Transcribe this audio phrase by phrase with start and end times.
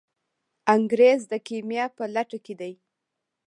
[0.75, 2.73] انګریز د کیمیا په لټه کې دی.